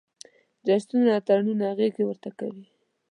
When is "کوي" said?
2.39-2.65